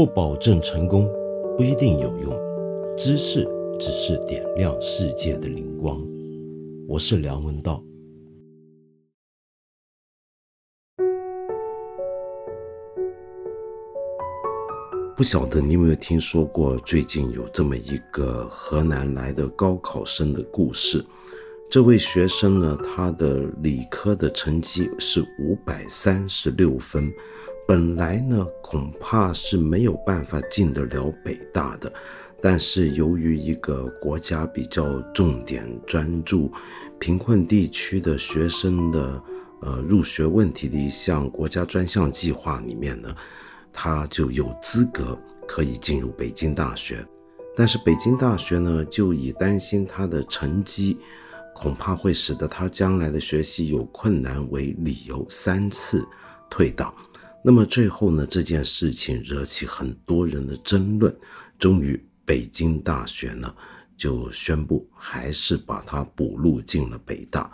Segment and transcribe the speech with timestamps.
[0.00, 1.06] 不保证成功，
[1.58, 2.32] 不一定有用。
[2.96, 3.46] 知识
[3.78, 6.02] 只是点亮世界的灵光。
[6.88, 7.84] 我是梁文道。
[15.14, 21.04] 不晓得你有没有听说过，最近有这么一个河南来的高考生的故事。
[21.70, 27.12] 这位学生呢，他的理科的成绩是五百三十六分，
[27.70, 31.92] 本来呢恐怕是没有办法进得了北大的，
[32.42, 36.50] 但是由于一个国家比较重点专注
[36.98, 39.22] 贫困地区的学生的
[39.62, 43.14] 呃入学问题的一项国家专项计划里面呢，
[43.72, 45.16] 他就有资格
[45.46, 47.06] 可以进入北京大学，
[47.54, 50.98] 但是北京大学呢就以担心他的成绩。
[51.54, 56.04] 恐怕会使得他将来的学习有困难为理由，三次
[56.48, 56.92] 退档。
[57.42, 58.26] 那么最后呢？
[58.26, 61.14] 这件事情惹起很多人的争论。
[61.58, 63.54] 终于，北京大学呢
[63.96, 67.50] 就宣布，还是把它补录进了北大。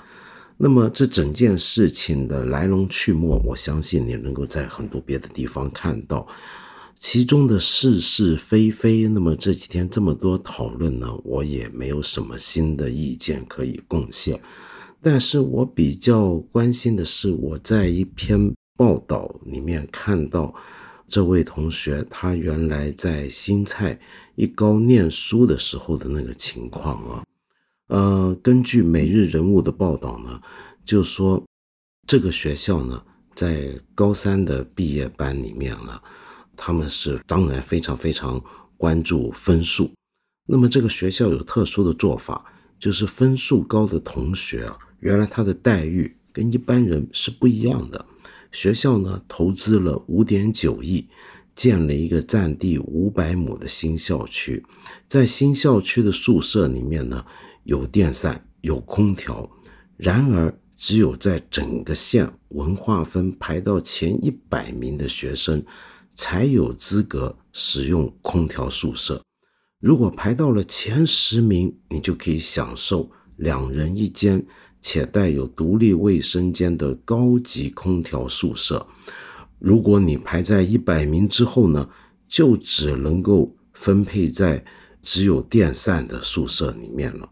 [0.56, 6.26] 那么这整件事情的来龙去脉，我相信你能够在很多别的地方看到。
[6.98, 14.40] 其中的是是非非，那么这几天这么多讨论呢，我也没有什么新的意见可以贡献。
[15.02, 20.54] 但是我比较关心的是，我在一篇报道里面看到
[21.08, 23.98] 这位同学他原来在新蔡
[24.34, 27.24] 一高念书的时候的那个情况啊。
[27.88, 30.40] 呃，根据每日人物的报道呢，
[30.84, 31.42] 就说
[32.06, 33.02] 这个学校呢，
[33.34, 36.00] 在高三的毕业班里面呢。
[36.58, 38.42] 他们是当然非常非常
[38.78, 39.90] 关注分数，
[40.48, 42.42] 那么这个学校有特殊的做法，
[42.80, 48.02] 就是分数高的同学啊，原来他的待遇跟一般人是不一样的。
[48.52, 51.08] 学校呢投资了五点九亿，
[51.54, 54.64] 建了一个占地五百亩的新校区，
[55.08, 57.24] 在新校区的宿舍里面呢
[57.64, 59.50] 有电扇有空调，
[59.96, 65.64] 然而只有在整个县文化分排到前一百名的学生。
[66.18, 69.22] 才有资格使用空调宿舍。
[69.78, 74.42] 如果排到了前十名，你就可以享受两人一间
[74.88, 78.86] 且带有独立卫生间的高级空调宿舍。
[79.58, 81.88] 如果你排在一百名之后呢，
[82.28, 84.64] 就只能够分配在
[85.02, 87.28] 只有电扇的宿舍里面了。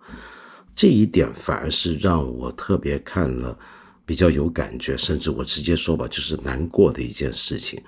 [0.75, 3.57] 这一点反而是让我特别看了
[4.05, 7.81] 比较有感觉，甚至我直接说吧，就是难过的一件事情。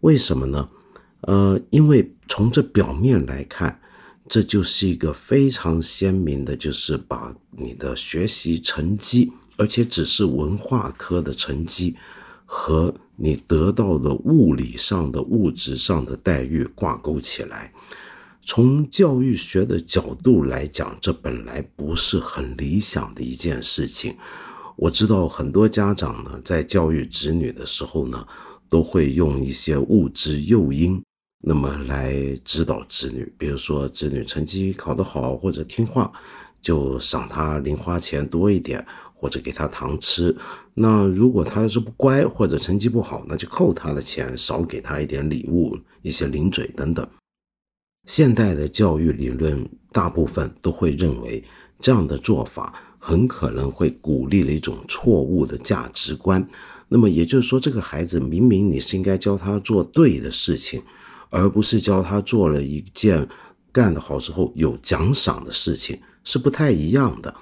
[0.00, 0.68] 为什么呢？
[1.22, 3.80] 呃，因为从这表面来看，
[4.28, 11.96] 这就是一个非常鲜明的，就是把你的学习成绩，而且只是文化科的成绩，
[12.44, 17.72] 和你得到的物理上的、物质上的待遇挂钩起来。
[18.44, 24.14] 从教育学的角度来讲，这本来不是很理想的一件事情。
[24.76, 28.26] 我知道很多家长呢，在教育子女的时候呢。
[28.70, 31.02] 都会用一些物质诱因，
[31.40, 33.32] 那么来指导子女。
[33.38, 36.12] 比如说，子女成绩考得好或者听话，
[36.60, 38.84] 就赏他零花钱多一点，
[39.14, 40.36] 或者给他糖吃。
[40.74, 47.06] 那如果他要是不乖或者成绩不好，那就扣他的钱，少给他一点礼物、一些零嘴等等。
[48.06, 51.44] 现代的教育理论大部分都会认为，
[51.78, 56.48] 这样的做法很可能会鼓励了一种错误的价值观。
[56.88, 60.82] 那么也就是说，这个孩子明明你是应该教他做对的事情，
[61.30, 63.26] 而不是教他做了一件
[63.72, 67.34] 干得好之后有奖赏的事情，是不太一样的。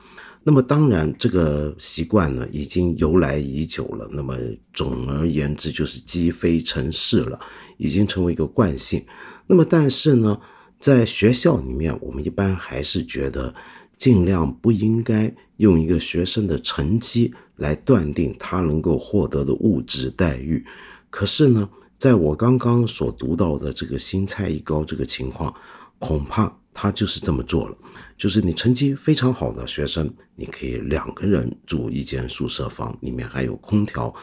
[0.43, 4.09] 那么当然，这个习惯呢已经由来已久了。
[4.13, 4.37] 那么
[4.73, 7.39] 总而言之，就是积非成是了，
[7.79, 9.05] 已经成为一个惯性。
[9.47, 10.39] 那么但是呢，
[10.79, 13.55] 在学校里面，我们一般还是觉得
[13.99, 17.33] 尽量不应该用一个学生的成绩。
[17.57, 20.63] 来断定他能够获得的物质待遇，
[21.09, 21.67] 可是呢，
[21.99, 25.55] 在我刚刚所读到的这个新蔡一高这个情况，
[25.99, 27.77] 恐怕他就是这么做了。
[28.19, 34.15] 就是你成绩非常好的学生，你可以两个人住一间宿舍房，里面还有空调。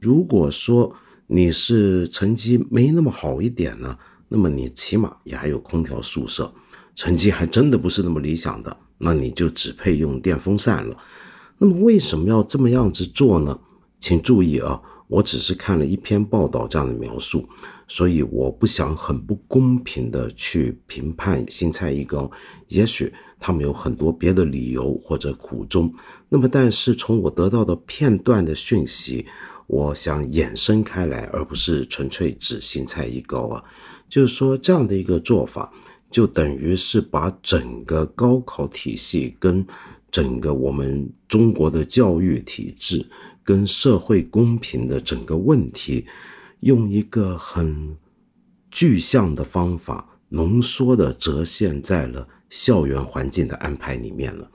[0.00, 0.94] 如果说
[1.28, 3.96] 你是成绩没那么好一点呢，
[4.28, 6.52] 那么你起码也还有空调宿舍。
[6.94, 10.96] 成绩还真的不是那么理想的，那你就只配用电风扇了。
[11.56, 13.58] 那么为什么要这么样子做呢？
[14.00, 14.80] 请注意啊，
[15.12, 17.46] 我只是看了一篇报道这样的描述，
[17.86, 22.30] 所以我不想很不公平的去评判新蔡一高，
[22.68, 25.92] 也许他们有很多别的理由或者苦衷。
[26.30, 29.26] 那么，但是从我得到的片段的讯息，
[29.66, 33.62] 我想衍生开来，而不是纯粹指新蔡一高啊。
[34.08, 35.70] 就是说这样的一个做法，
[36.10, 39.66] 就等于是把整个高考体系跟
[40.10, 43.06] 整个我们中国的教育体制
[43.44, 46.06] 跟社会公平的整个问题，
[46.60, 47.96] 用一个很
[48.70, 54.50] 具象的方法浓缩的折现在了校园环境的安排里面了。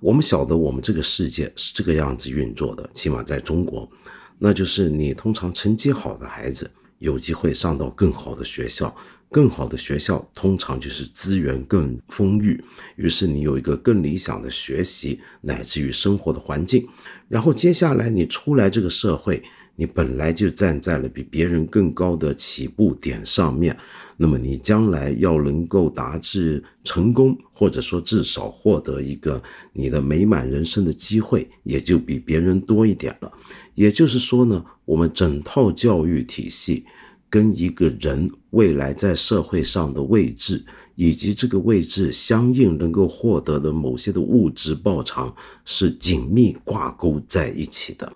[0.00, 3.90] 我们晓得，我们这个世界是这个样子运作的，起码在中国，
[4.38, 8.94] 那就是你通常成绩好的孩子有机会上到更好的学校，
[9.30, 12.62] 更好的学校通常就是资源更丰裕，
[12.96, 16.86] 于是你有一个更理想的学习乃至于生活的环境，
[17.28, 19.42] 然后接下来你出来这个社会，
[19.76, 23.76] 你本来就站在了比别人更高的起步点上面。
[24.20, 29.40] 那么你将来要能够达至成功，或者说至少获得一个
[29.72, 33.30] 你的美满人生的机会，也就比别人多一点了。
[33.76, 36.84] 也就是说呢，我们整套教育体系
[37.30, 40.64] 跟一个人未来在社会上的位置，
[40.94, 45.34] 以及这个位置相应能够获得的某些的物质报偿，
[45.64, 48.12] 是紧密挂钩在一起的。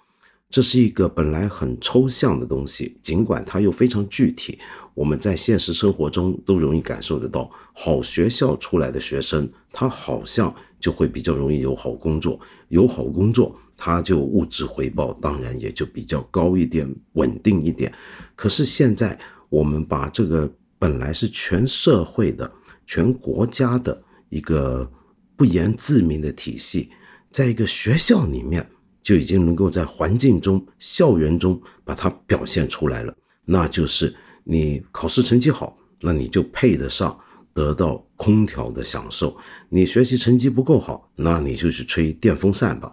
[0.49, 4.59] 这是一个本来很抽象的东西，尽管它又非常具体。
[4.94, 12.38] 我们在现实生活中都容易感受得到，好学校出来的学生，他好像就会比较容易有好工作，
[12.69, 17.92] 有好工作，他就物质回报当然也就比较高一点，稳定一点。
[18.34, 22.50] 可是现在我们把这个本来是全社会的、
[22.86, 24.90] 全国家的一个
[25.36, 26.90] 不言自明的体系，
[27.30, 28.66] 在一个学校里面
[29.02, 34.14] 就已经能够在环境中、校园中把它表现出来了，那就是。
[34.44, 37.16] 你考试成绩好，那你就配得上
[37.54, 39.36] 得到空调的享受。
[39.68, 42.92] 你学习成绩不够好，那你就去吹电风扇吧。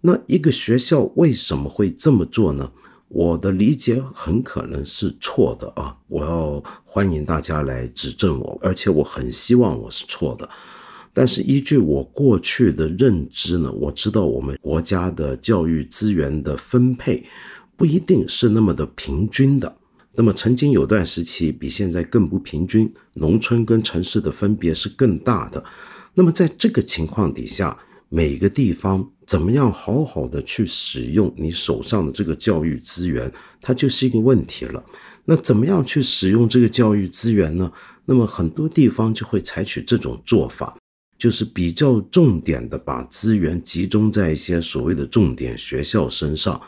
[0.00, 2.70] 那一个学校为什么会这么做呢？
[3.08, 5.96] 我的理解很可能是错的啊！
[6.08, 10.48] 我要欢迎大家来指正我，而且我很希望我是错的。
[11.14, 17.24] 但是依据我过去的认知呢，我知道我们国家的教育资源的分配
[17.76, 19.74] 不一定是那么的平均的。
[20.14, 25.64] 那么曾经有段时期比现在更不平均，农村跟城市的分别是更大的。
[26.12, 27.76] 那么在这个情况底下，
[28.08, 34.84] 每个地方怎么样好好的去使用你手上的这个教育资源，它就是一个问题了。
[35.24, 37.70] 那怎么样去使用这个教育资源呢？
[38.04, 40.76] 那么很多地方就会采取这种做法，
[41.18, 46.60] 就是比较重点的把资源集中在一些所谓的重点学校身上，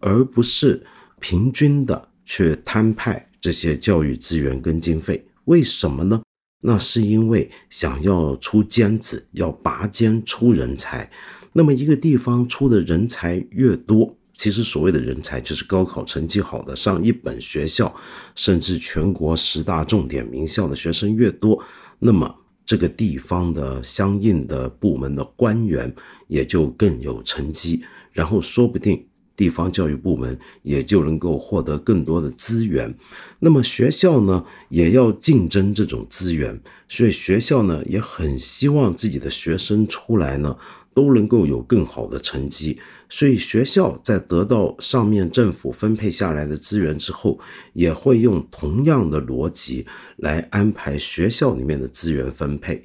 [0.00, 0.86] 而不是
[1.20, 2.08] 平均的。
[2.28, 6.20] 去摊派这些教育资源跟经费，为什么呢？
[6.68, 11.08] 那是因为想要出尖子，要拔尖出人才。
[11.52, 17.94] 那么一个地方出的人才越多，其实所谓的人才就是高考成绩好的，上一本学校，
[18.34, 21.62] 甚至全国十大重点名校的学生越多，
[22.00, 22.34] 那么
[22.64, 25.94] 这个地方的相应的部门的官员
[26.26, 29.06] 也就更有成绩，然后说不定。
[29.36, 32.92] 地方教育部门也就能够获得更多的资源，
[33.38, 40.56] 那么学校呢也要竞争这种资源，所以学校呢也很希望自己的学生出来呢
[40.94, 42.78] 都能够有更好的成绩，
[43.10, 47.38] 所以学校在得到上面政府分配下来的资源之后，
[47.74, 49.84] 也会用同样的逻辑
[50.16, 52.82] 来安排学校里面的资源分配，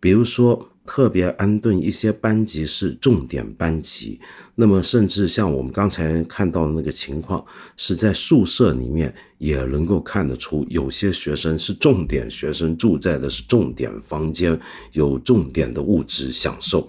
[0.00, 0.71] 比如说。
[0.94, 4.20] 特别安顿一些班级是重点班级，
[4.54, 7.42] 那么甚至像我们刚才看到的那个情况，
[7.78, 14.60] 是在宿舍里面也能够看得出，有些学生是重点学生，住在的是重点房间，
[14.92, 16.86] 有重点的物质享受。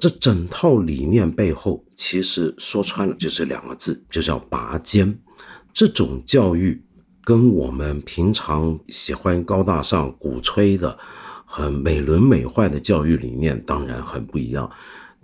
[0.00, 5.14] 这整套理念背后，其实说穿了就是两个字，就叫拔尖。
[5.74, 6.82] 这种教育
[7.22, 10.98] 跟我们平常喜欢高大上、鼓吹的。
[11.58, 14.70] 很美轮美奂的教育理念当然很不一样，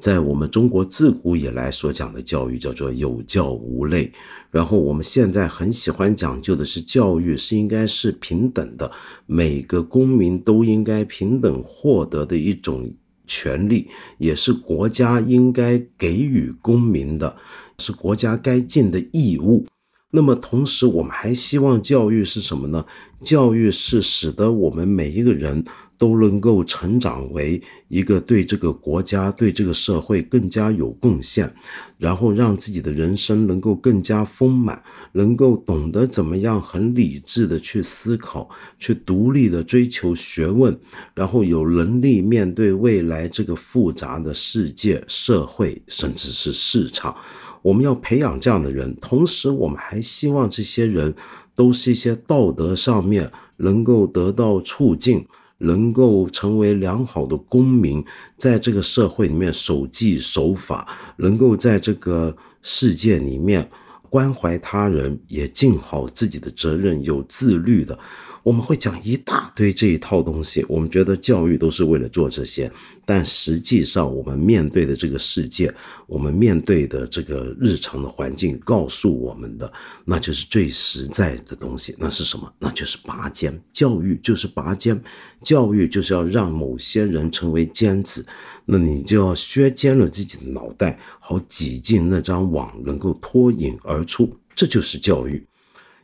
[0.00, 4.10] 在我们中国自古以来所讲的教育叫做有教无类，
[4.50, 8.90] 然后我们现在很喜欢讲究的是教育是应该是平等的，
[9.26, 12.92] 每个公民都应该平等获得的一种
[13.28, 13.86] 权利，
[14.18, 17.36] 也是国家应该给予公民的，
[17.78, 19.64] 是国家该尽的义务。
[20.10, 22.84] 那么同时，我们还希望教育是什么呢？
[23.24, 25.64] 教育是使得我们每一个人。
[25.96, 31.52] 都能够成长为一个对这个国家、对这个社会更加有贡献，
[31.98, 34.82] 然后让自己的人生能够更加丰满，
[35.12, 38.48] 能够懂得怎么样很理智的去思考，
[38.78, 40.76] 去独立的追求学问，
[41.14, 47.14] 然后有能力面对未来这个复杂的世界、社会，甚至是市场。
[47.62, 51.14] 我们要培养这样的人，同时我们还希望这些人
[51.54, 55.26] 都是一些道德上面能够得到促进，
[55.64, 58.04] 能够成为良好的公民，
[58.36, 63.68] 在这个社会里面守纪守法，能够在这个世界里面
[64.08, 67.98] 关怀他人，也尽好自己的责任，有自律的。
[68.44, 72.70] 我们会讲一大堆这一套东西，我们觉得教育都是为了做这些，
[73.06, 75.74] 但实际上我们面对的这个世界，
[76.06, 79.72] 我们面对的这个日常的环境，告诉我们的，
[80.04, 82.52] 那就是最实在的东西，那是什么？
[82.58, 83.58] 那就是拔尖。
[83.72, 85.02] 教育就是拔尖，
[85.42, 88.26] 教育就是要让某些人成为尖子，
[88.66, 95.42] 那你就要削尖了自己的脑袋，好挤进那张网，能够脱颖而出，这就是教育。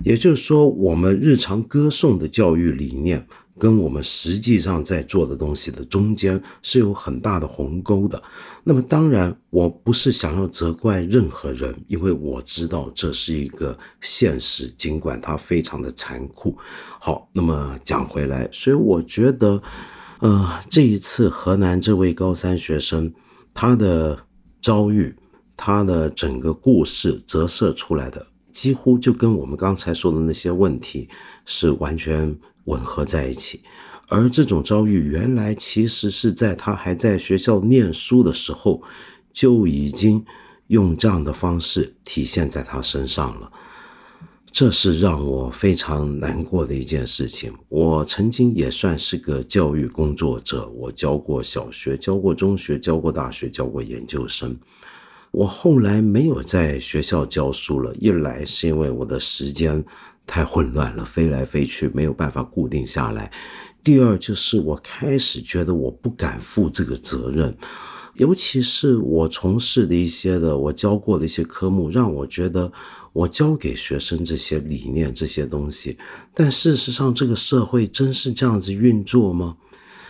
[0.02, 3.26] 也就是说，我们日常歌颂的教育理念，
[3.58, 8.22] 跟我们实际上在做的东西的中间是有很大的鸿沟的。
[8.64, 16.56] 那么，当然，我不是想要责怪任何人，因为我知道这是一个现实，尽管它非常的残酷。
[16.98, 19.62] 好，那么讲回来，所以我觉得，
[20.20, 23.12] 呃，这一次河南这位高三学生
[23.52, 24.18] 他的
[24.62, 25.14] 遭遇，
[25.56, 28.26] 他的整个故事折射出来的。
[28.52, 31.08] 几乎就跟我们刚才说的那些问题
[31.46, 33.60] 是完全吻合在一起，
[34.08, 38.82] 而这种遭遇原来其实是在他还在学校念书的时候
[39.32, 40.24] 就已经
[40.66, 43.50] 用这样的方式体现在他身上了，
[44.52, 47.52] 这是让我非常难过的一件事情。
[47.68, 54.56] 我曾经也算是个教育工作者，我教过小学，教过中学，教过大学，教过研究生。
[55.32, 59.84] 我后来没有在学校教书了，一来是因为我的时间
[60.26, 63.30] 太混乱了，飞来飞去没有办法固定下来；
[63.84, 67.56] 第二就是我开始觉得我不敢负这个责任，
[68.14, 72.72] 尤其是我从事的一些的我教过的一些科目，让我觉得
[73.12, 75.96] 我教给学生这些理念这些东西，
[76.34, 79.56] 但事实上这个社会真是这样子运作吗？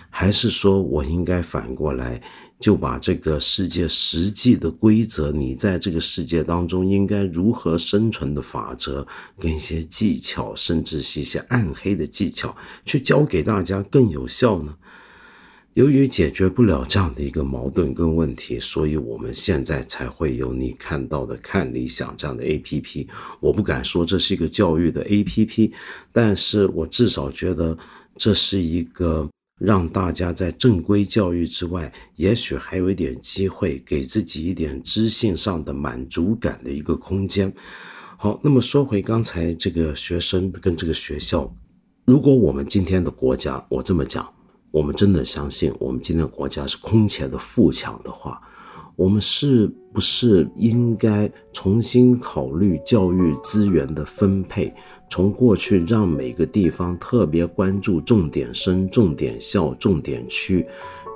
[0.09, 2.21] 还是说我应该反过来？
[2.61, 9.07] 就把这个世界实际的规则，你在这个世界当中应该如何生存的法则，
[9.39, 14.77] 跟一些技巧，甚至是一些暗黑的技巧，去教给大家更有效呢？
[15.73, 23.09] 由于解决不了这样的一个矛盾跟问题，所以我们现在才会有你看到的看理想这样的 A P P。
[23.41, 25.73] 我不敢说这是一个教育的 A P P，
[26.13, 27.79] 但是我至少觉得
[28.19, 29.27] 这是一个。
[29.61, 37.53] 让大家在正规教育之外，也许还有一点机会，给自己一点知性上的满足感的一个空间。
[38.17, 41.55] 好，那么说回刚才这个学生跟这个学校，
[42.07, 44.27] 如果我们今天的国家，我这么讲，
[44.71, 48.41] 我们真的相信我们今天的国家是空前的富强的话。
[48.97, 54.75] 我们是不是应该重新考虑教育资源的分配？
[55.11, 60.65] 从过去让每个地方特别关注重点生、重点校、重点区，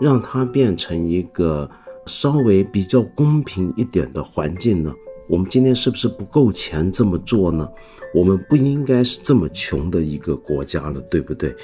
[0.00, 1.70] 让它变成一个
[2.06, 4.92] 稍微比较公平一点的环境呢？
[5.26, 7.66] 我们今天是不是不够钱这么做呢？
[8.12, 11.54] 我们不应该是这么穷的一个国家了，对不对？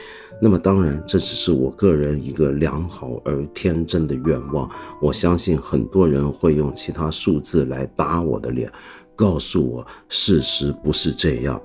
[0.40, 4.70] 那么当然，这只是我个人一个良好而天真的愿望。
[5.02, 8.72] 我相信很多人会用其他数字来打我的脸，
[9.14, 11.60] 告诉我事实不是这样。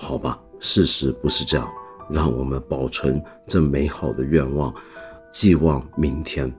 [0.00, 1.68] 好吧，事实不是这样。
[2.08, 4.72] 让我们保存这美好的愿望，
[5.32, 6.50] 寄望明天。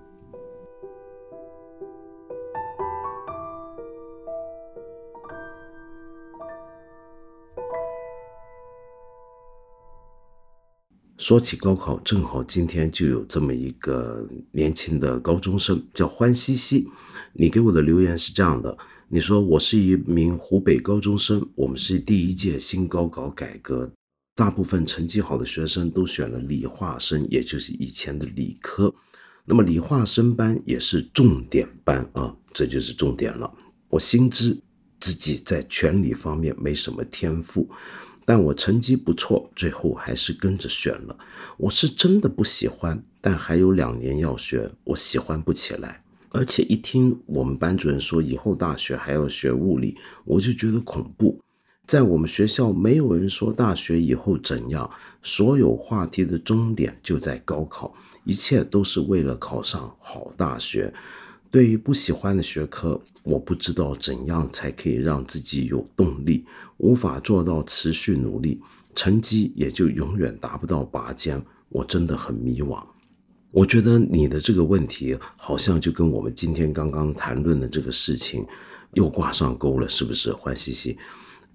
[11.17, 16.88] 说起高考，正好今天就有这么一个年轻的高中生，叫欢西西。
[17.34, 18.77] 你给我的留言是这样的：
[19.12, 23.92] 你说我是一名湖北高中生，我们是第一届新高考改革，
[24.36, 28.94] 大部分成绩好的学生都选了理化生，也就是以前的理科。
[29.46, 33.51] 那么理化生班也是重点班啊，这就是重点了。
[33.88, 34.56] 我心知
[35.00, 37.68] 自己在全理方面没什么天赋。
[38.25, 41.18] 但我成绩不错，最后还是跟着选了。
[41.58, 46.04] 我是真的不喜欢，但还有两年要学，我喜欢不起来。
[46.31, 51.39] 而且一听我们班主任说以后大学还要学物理，我就觉得恐怖。
[51.88, 54.88] 在我们学校，没有人说大学以后怎样，
[55.24, 57.91] 所有话题的终点就在高考，
[58.25, 60.93] 一切都是为了考上好大学。
[61.50, 66.45] 对于不喜欢的学科，我不知道怎样才可以让自己有动力，
[66.77, 68.62] 无法做到持续努力，
[68.93, 71.41] 成绩也就永远达不到拔尖。
[71.69, 72.83] 我真的很迷惘。
[73.51, 78.46] 我觉得你的这个问题好像就跟我们今天刚刚谈论的这个事情
[78.94, 80.32] 又挂上钩了，是不是？
[80.32, 80.98] 欢喜喜，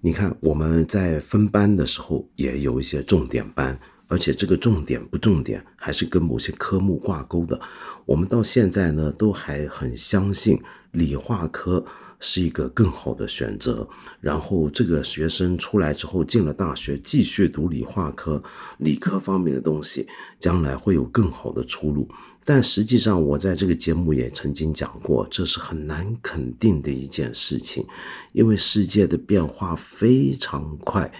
[0.01, 7.59] 你看我们在分班的时候也有一些重点班，而且这个重点不重点，还是跟某些科目挂钩的。
[8.05, 10.61] 我们到现在呢，都还很相信
[10.91, 11.83] 理化科
[12.19, 13.87] 是一个更好的选择。
[14.19, 18.41] 然后这个学生出来之后进了大学，继续读理化科、
[18.77, 20.07] 理科方面的东西，
[20.39, 22.07] 将来会有更好的出路。
[22.43, 27.85] 但实际上，我在这个节目也曾经讲过，这是很难肯定的一件事情，
[28.33, 31.11] 因为世界的变化非常快。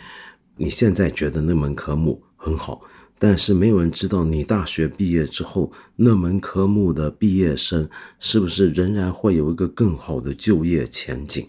[0.55, 2.81] 你现在觉得那门科目很好。
[3.17, 11.47] 但是没有人知道，你大学毕业之后，那门科目的毕业生是不是仍然会有一个更好的就业前景？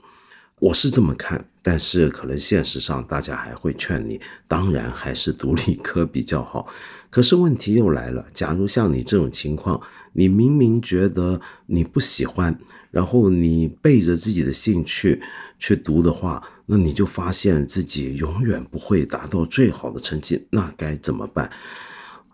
[0.58, 4.18] 我是这么看，但是可能现实上大家还会劝你，
[4.48, 6.66] 当然还是读理科比较好。
[7.10, 9.80] 可是问题又来了，假如像你这种情况，
[10.12, 12.58] 你明明觉得你不喜欢，
[12.96, 15.20] 然后你背着自己的兴趣
[15.58, 16.42] 去读的话。
[16.68, 21.48] 那你就发现自己永远不会达到最好的成绩，那该怎么办？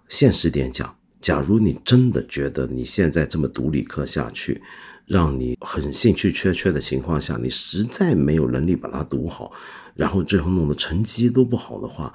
[0.08, 4.62] 现实点讲，假如你真的觉得你现在这么读理科下去，
[5.04, 9.52] 让你很兴趣缺缺的情况下，你实在没有能力把它读好，
[9.94, 12.10] 然后最后弄得成绩都不好的话，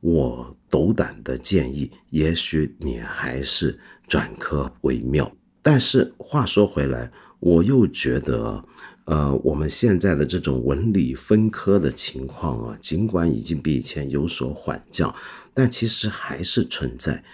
[0.00, 3.78] 我斗胆的建议，也许你还是
[4.08, 5.30] 转科为妙。
[5.62, 8.64] 但是话说回来，我又觉得。
[9.06, 15.12] 呃，我们现在的这种文理分科的情况啊，尽管已经比以前有所缓降，
[15.52, 17.24] 但其实还是存在。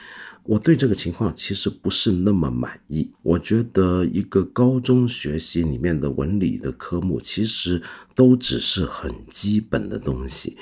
[0.45, 3.11] 我对这个情况其实不是那么满意。
[3.21, 7.83] 我觉得一个高中学习里面的文理的科目，其实
[8.15, 10.57] 都只是很基本的东西。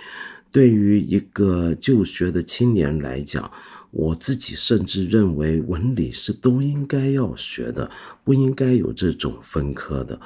[0.50, 3.48] 对于一个就学的青年来讲，
[3.96, 7.88] 我自己甚至认为文理是都应该要学的，
[8.24, 10.20] 不应该有这种分科的。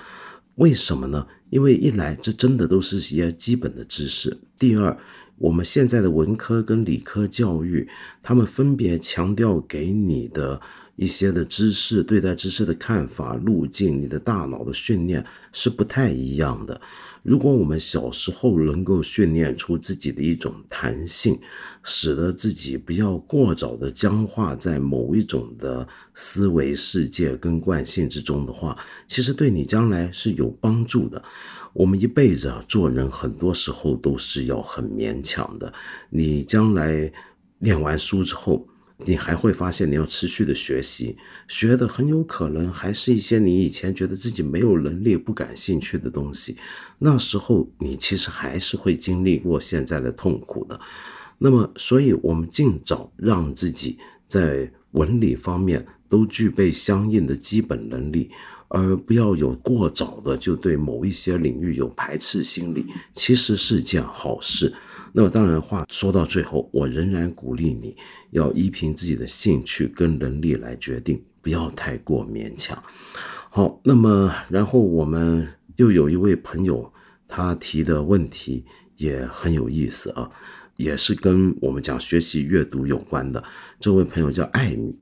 [0.55, 1.27] 为什么呢？
[1.51, 4.97] 因为一来，这真的都是一些基本的知识；第二，
[5.37, 7.87] 我们现在的文科跟理科教育，
[8.23, 10.59] 他们分别强调给你的
[10.97, 16.81] 一些的知识、对待知识的看法、路径、你的大脑的训练是不太一样的。
[17.29, 21.39] 如果我们小时候能够训练出自己的一种弹性，
[21.83, 28.75] 使得自己不要过早的僵化在某一种的思维世界跟惯性之中的话，
[29.07, 31.23] 其实对你将来是有帮助的。
[31.75, 35.71] 我们一辈子啊做人，很多时候都是要很勉强的。
[36.09, 37.13] 你将来
[37.59, 38.67] 念完书之后。
[39.07, 46.57] 你还会发现，你要持续的学习，学的很有可能还是一些你以前觉得自己没有能力、不感兴趣的东西。
[46.99, 50.79] 那时候你其实还是会经历过现在的痛苦的。
[51.39, 58.29] 那么，所以我们尽早让自己在文理方面都具备相应的基本能力，
[58.67, 62.85] 而不要有过早的就对某一些领域有排斥心理，
[63.15, 64.75] 其实是件好事。
[65.13, 67.97] 那么当然话说到最后，我仍然鼓励你
[68.31, 72.83] 要依凭自己的兴趣跟能力来决定，不要太过勉强。
[73.51, 76.93] 好，那么然后我们又有一位朋友，
[77.27, 78.65] 他提的问题
[78.97, 80.31] 也很有意思啊，
[80.77, 83.43] 也是跟我们讲学习阅读有关的。
[83.81, 84.99] 这位朋友叫艾米。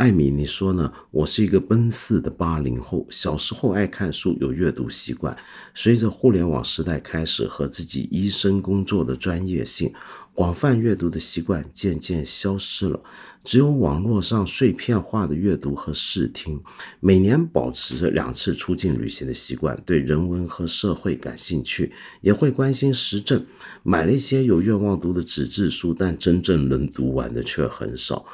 [0.00, 0.90] 艾米，你说呢？
[1.10, 5.36] 我是一个奔四的八零后，小时候爱看书，有阅读习惯。
[5.74, 9.92] 随着互联网时代开始和自己医生工作的专业性，
[10.32, 12.98] 广泛阅读的习惯渐渐消失了，
[13.44, 16.58] 只有网络上碎片化的阅读和视听。
[17.00, 23.44] 每年保持着两次出境旅行的习惯，对人文和社会感兴趣，也会关心时政。
[23.82, 28.24] 买了一些有愿望读的纸质书，但真正能读完的却很少。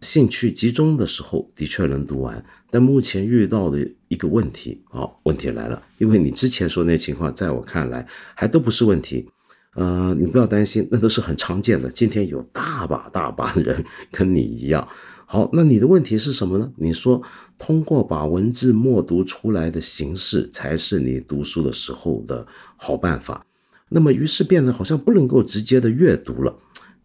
[0.00, 9.28] 兴趣集中的时候，的确能读完，但目前遇到的一个问题，好，问题来了，因为你之前说那情况，在我看来还都不是问题，
[9.74, 11.90] 呃，你不要担心，那都是很常见的。
[11.90, 14.86] 今天有大把大把人跟你一样，
[15.26, 16.72] 好，那你的问题是什么呢？
[16.76, 17.20] 你说
[17.58, 23.44] 通过把文字默读出来的形式，才是你读书的时候的好办法，
[23.88, 26.56] 那么于是变得好像不能够直接的阅读了。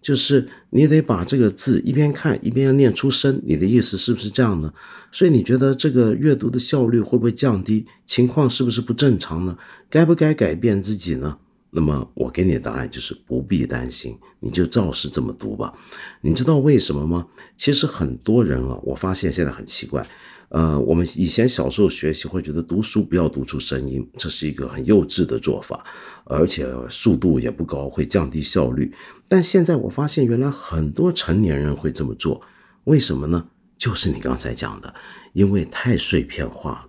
[0.03, 4.71] 就是你得把这个字一边看一边要念出声，你的意思是不是这样呢？
[5.11, 7.85] 所以你觉得这个阅读的效率会不会降低？
[8.05, 9.57] 情况是不是不正常呢？
[9.89, 11.37] 该不该改变自己呢？
[11.71, 15.73] 那么我给你的答案就是不必担心，你就照实这么读吧。
[16.21, 17.25] 你知道为什么吗？
[17.57, 20.05] 其实很多人啊，我发现现在很奇怪。
[20.53, 25.83] 呃，我们以前小时候学习会觉得读书不要读出声音，这是一个很幼稚的做法，
[26.25, 28.93] 而且速度也不高，会降低效率。
[29.27, 32.39] 但现在我发现，原来很多成年人会这么做，
[32.83, 33.47] 为什么呢？
[33.79, 34.93] 就是你刚才讲的，
[35.33, 36.85] 因为太碎片化了。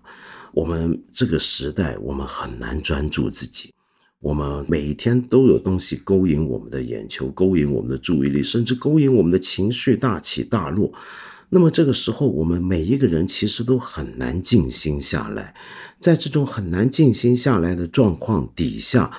[0.53, 3.73] 我们这个时代，我们很难专注自己。
[4.21, 10.93] 我们每一天都有东西勾引我们的眼球，勾引我们的注意力，甚至勾引我们的情绪大起大落。
[11.51, 15.55] 那么这个时候，我们每一个人其实都很难静心下来。
[16.01, 19.11] 在这种很难静心下来的状况底下，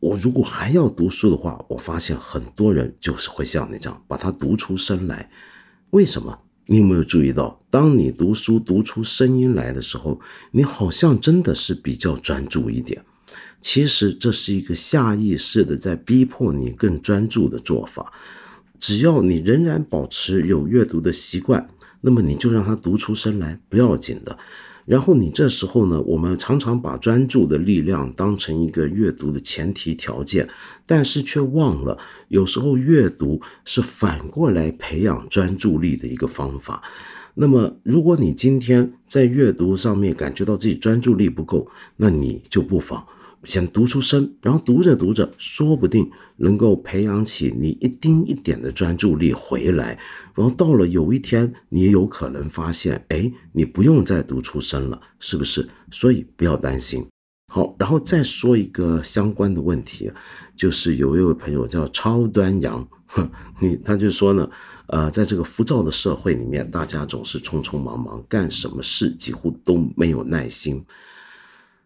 [0.00, 5.30] 我如果还要读书的话，我发现很多人就是会像你这样把它读出声来。
[5.90, 6.38] 为什么？
[6.70, 13.02] 你有没有注意到，当你读书读出声音来的时候，你好像真的是比较专注一点。
[13.60, 18.12] 其实这是一个下意识的在逼迫你更专注的做法。
[18.78, 21.68] 只要你仍然保持有阅读的习惯，
[22.00, 24.38] 那么你就让它读出声来，不要紧的。
[24.86, 30.48] 然后你这时候呢，我们常常把专注的力量当成一个阅读的前提条件，
[30.86, 36.82] 但是却忘了，有时候阅读是反过来培养专注力的一个方法。
[37.34, 43.06] 那么，如果你今天在阅读上面感觉到自己专注力不够，那你就不妨。
[43.44, 49.98] 先读出声，然后读着读着，说不定能够培养起你一丁一点的专注力回来。
[50.34, 55.68] 然后到了有一天，你也有可能发现，哎，你不用再读出声了，是不是？
[55.90, 57.06] 所以不要担心。
[57.52, 60.12] 好，然后再说一个相关的问题，
[60.54, 62.86] 就是有一位朋友叫超端阳，
[63.58, 64.48] 你他就说呢，
[64.88, 70.84] 呃，在这个浮躁的社会里面，大家总是匆匆忙忙，干什么事几乎都没有耐心。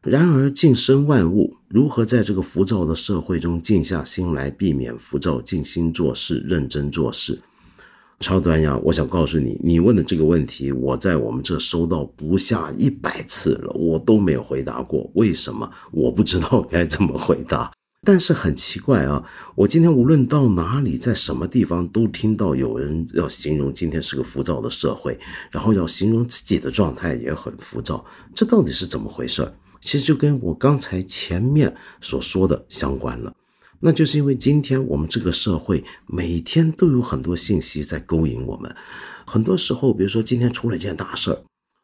[0.02, 7.40] 然而，静生万物，如何在这个浮躁的社会中静下心来，避免浮躁，静心做事，认真做事？
[8.18, 15.08] 超端阳，我想告诉你，你问的这个问题，我在我们这收到不下一百次了，我都没有回答过。
[15.14, 15.70] 为什么？
[15.92, 17.70] 我不知道该怎么回答。
[18.04, 25.16] 但是很奇怪啊，我今天无论到哪里，在什么地方，都听到有人要形容今天是个浮躁的社会，
[25.52, 29.48] 然后要形容自己的状态也很浮躁，这到底是怎么回事？
[29.82, 33.34] 其实就跟我刚才前面所说的相关了，
[33.80, 38.72] 那就是因为今天我们这个社会每天都有很多信息在勾引我们，
[39.26, 41.42] 很多时候，比如说今天出了一件大事儿，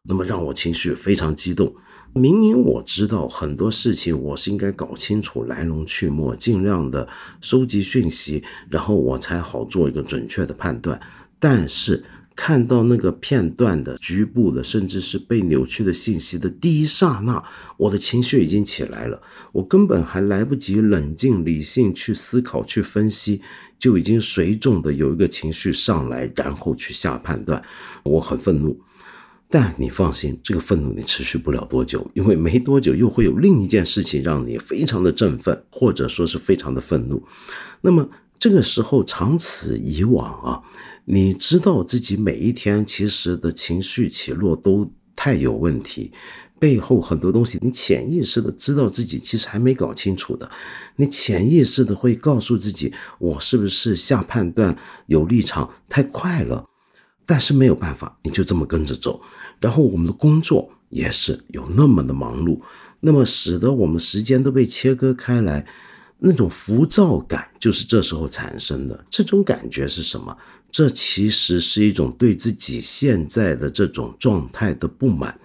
[0.08, 1.74] 那么让我情绪非常激动。
[2.14, 7.06] 明明我知道很多事情，我是应该搞清楚来龙去脉，尽量的
[7.40, 10.98] 收集讯息，然后我才好做一个准确的判断，
[11.38, 12.04] 但是。
[12.40, 17.42] 看到那个片段的局部的，甚至是被扭曲的信息的第一刹那，
[17.76, 19.20] 我的情绪已经起来了。
[19.50, 23.42] 我根本还来不及冷静理性去思考、去分析，
[23.76, 27.60] 就已经随众的有一个情绪上来，然后去下判断。
[28.04, 28.80] 我很愤怒，
[29.50, 37.20] 但你放心，这个愤怒你持续不了多久，因为没多久又会有另一件事情让你非常的振奋，或者说是非常的愤怒。
[37.80, 40.62] 那么这个时候，长此以往啊。
[41.10, 46.12] 你知道自己每一天其实的情绪起落都太有问题，
[46.58, 50.50] 背后很多东西你潜意识的知道自己其实还没搞清楚的，
[50.96, 56.62] 你潜意识的会告诉自己我是不是下判断有立场太快了，
[57.24, 59.18] 但是没有办法，你就这么跟着走，
[59.60, 62.60] 然后我们的工作也是有那么的忙碌，
[63.00, 65.66] 那么使得我们时间都被切割开来，
[66.18, 70.36] 那种浮躁感就是这时候产生的，这种感觉是什么？
[70.70, 75.38] 这其实是一种对自己现在的这种状态的不满，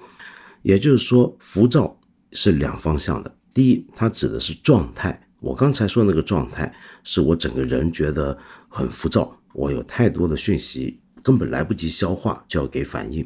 [0.64, 1.98] 也就是说，浮躁
[2.32, 3.34] 是两方向的。
[3.54, 5.20] 第一，它指的是状态。
[5.40, 13.26] 我刚才说那个状态，是我整个人觉得很浮躁，我有太多的讯息根本来不及消化就要给反应，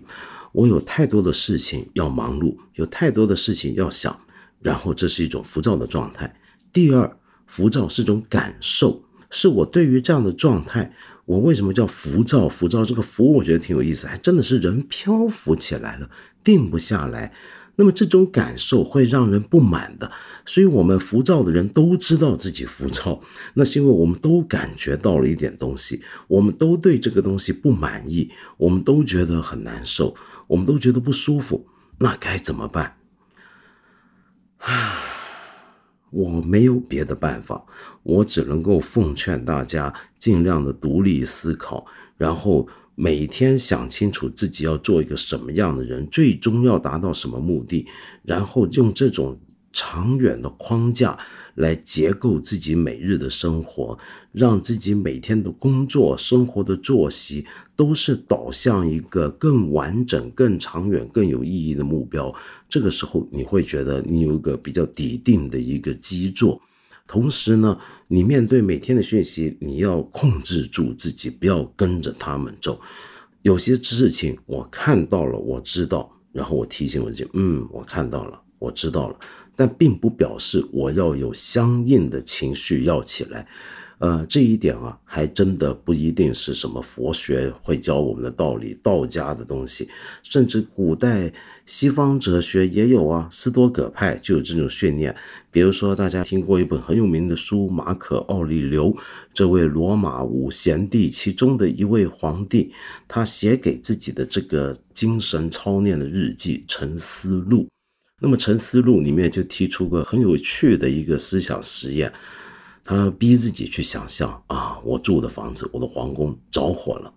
[0.52, 4.20] 我有太多的事情要忙碌，有太多的事情要想，
[4.62, 6.36] 然后这是一种浮躁的状态。
[6.74, 10.94] 第二，浮躁是种感受，是我对于这样的状态。
[11.26, 12.48] 我为什么叫浮躁？
[12.48, 16.10] 浮躁这个浮，我觉得挺有意思，还真的是人漂浮起来了，
[16.44, 17.34] 定不下来。
[17.76, 20.10] 那么这种感受会让人不满的，
[20.46, 23.22] 所以我们浮躁的人都知道自己浮躁，
[23.56, 30.16] 那是因为我们都感觉到了一点东西，我们都对这个东西不满意，我们都觉得很难受，
[30.48, 31.68] 我们都觉得不舒服，
[32.00, 32.96] 那该怎么办？
[34.60, 35.17] 啊！
[36.18, 37.64] 我没有别的办法，
[38.02, 41.86] 我只能够奉劝大家尽量的独立思考，
[42.18, 47.86] 然后每天想清楚自己要做一个什么样的人，最终要达到什么目的，
[48.24, 49.40] 然后用这种
[49.72, 51.16] 长远的框架。
[51.58, 53.98] 来结构自己每日的生活，
[54.32, 62.34] 让自己每天的工作、生活的作息都是导向一个更完整、更长远、更有意义的目标。
[62.70, 66.62] 这个时候，你会觉得你有一个比较笃定的一个基座。
[67.08, 67.76] 同时呢，
[68.08, 72.80] 你面对每天的讯息，你要控制住自己，不要跟着他们走。
[73.42, 78.42] 有些事情我看到了，我知道，然后我提醒我自己，嗯，我看到了。
[78.60, 79.16] 我知道了，
[79.58, 83.46] 但并不表示我要有相应的情绪要起来。
[84.00, 89.90] 呃，这一点啊，还真的不一定是什么佛学会教我们的道理，道家的东西，
[90.22, 91.34] 甚至古代
[91.66, 95.16] 西方哲学也有啊，斯多葛派就有这种训练。
[95.50, 98.94] 比如说，大家听过一本很有名的书《马可·奥利留》，
[99.34, 102.72] 这位罗马五贤帝其中的一位皇帝，
[103.08, 107.64] 他写给自己的这个精神操练的日记《沉思录》。
[108.20, 112.12] 那么，《沉思录》里面就提出个很有趣的一个思想实验。
[112.84, 117.14] 他逼自己去想象啊，我住的房子，我的皇宫着火了，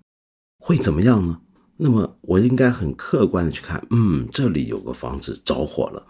[0.58, 1.40] 会怎么样呢？
[1.76, 6.04] 那么我应该很客观的去看，嗯，这里有个房子着火了，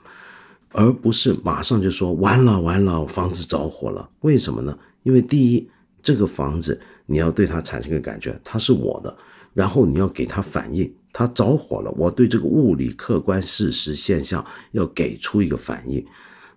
[0.70, 4.11] 而不是马上就说完了完了，房子着火了。
[4.20, 4.76] 为什么呢？
[5.03, 5.70] 因为第一，
[6.03, 9.14] 这个房子你要对它产生个感觉，它是我的，
[9.53, 16.05] 然后你要给它反应，它着火了，我对这个物理客观事实现象要给出一个反应。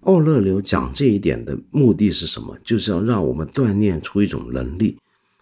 [0.02, 2.58] 奥勒留讲这一点的目的是什么？
[2.64, 4.98] 就是要让我们锻炼出一种能力，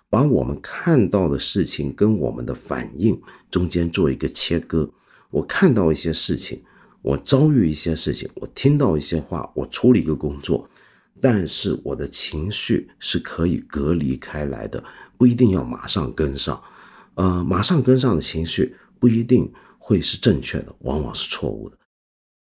[0.10, 3.20] 把我们看到的事情跟我们的反应
[3.50, 4.90] 中间做一个切割。
[5.32, 6.62] 我看到一些事情，
[7.02, 10.70] 我遭遇一些事情，我听到一些话，我处理一个工作，
[11.20, 14.84] 但是我的情绪是可以隔离开来的，
[15.18, 16.62] 不一定要马上跟上。
[17.16, 21.78] 呃，马上跟上的情绪不一定会是正确的，往往是错误的。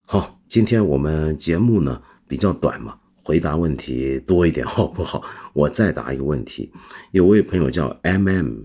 [0.06, 5.24] 好，今天我们节目呢比较短嘛，回答问题多一点 好不好？
[5.54, 6.70] 我再答一个问题。
[7.12, 8.58] 有位朋友叫 M M，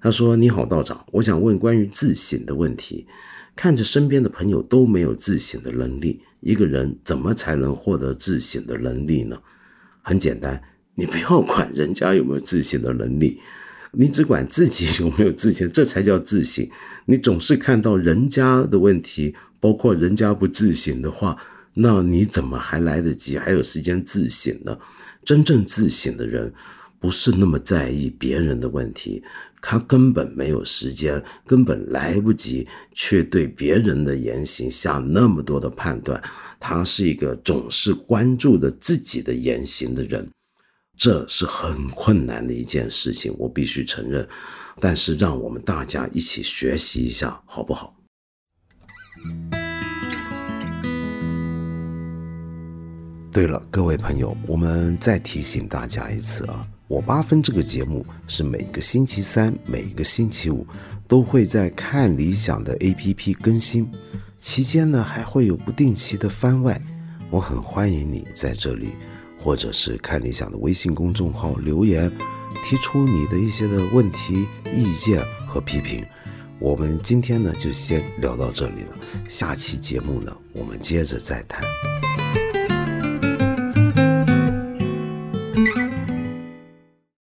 [0.00, 3.06] 他说：“你好，道长，我想问关于自省的问题。
[3.54, 9.38] 看着身边的朋友都没有自省的能力，一个人怎么才能获得自省的能力呢？
[10.00, 10.58] 很简单，
[10.94, 13.38] 你不要管人家有没有自省的能力，
[13.92, 16.68] 你只管自己 有没有自省，这才叫自省。
[17.06, 21.36] 你总是看到人家的问题。”包括人家不自省的话，
[21.74, 24.74] 那你怎么还来得及，还有时间自省呢？
[25.22, 26.50] 真正自省的人，
[26.98, 29.22] 不是那么在意别人的问题，
[29.60, 36.18] 他根本没有时间，根本来不及去对别人的言行下那么多的判断。
[36.58, 40.26] 他是一个总是关注着自己的言行的人，
[41.00, 44.28] 这是很困难的一件事情，我必须承认。
[44.78, 47.96] 但是让我们大家一起学习一下，好不好？
[53.32, 60.66] 对了，各位朋友，我们再提醒大家一次啊，我八分这个节目是每个星期三、每个星期五
[61.08, 63.90] 都会在看理想的 APP 更新，
[64.38, 66.78] 期间呢还会有不定期的番外，
[67.30, 68.90] 我很欢迎你在这里，
[69.42, 72.12] 或者是看理想的微信公众号留言，
[72.62, 76.04] 提出你的一些的问题、意见和批评。
[76.58, 78.96] 我们今天呢就先聊到这里了，
[79.28, 81.64] 下期节目呢我们接着再谈。